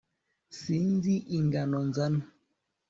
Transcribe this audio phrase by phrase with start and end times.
[0.59, 2.23] sinzi ingano nzana